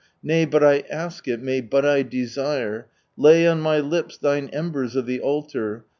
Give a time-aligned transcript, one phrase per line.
[0.23, 2.87] Nay but I ask it, nay bul I desire.
[3.17, 5.85] Lay Btt my lips Thine embers of the altar.